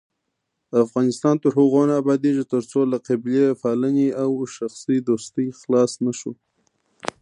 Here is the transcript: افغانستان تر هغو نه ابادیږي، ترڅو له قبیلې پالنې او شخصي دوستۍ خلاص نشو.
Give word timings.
افغانستان 0.83 1.35
تر 1.43 1.51
هغو 1.57 1.81
نه 1.89 1.93
ابادیږي، 2.01 2.43
ترڅو 2.53 2.79
له 2.91 2.97
قبیلې 3.07 3.57
پالنې 3.61 4.07
او 4.23 4.31
شخصي 4.55 4.97
دوستۍ 5.07 5.47
خلاص 5.59 5.91
نشو. 6.05 6.31